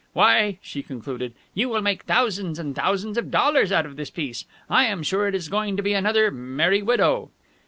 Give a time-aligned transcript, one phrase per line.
[0.13, 4.45] "Why," she concluded, "you will make thousands and thousands of dollars out of this piece.
[4.67, 7.29] I am sure it is going to be another 'Merry Widow.'"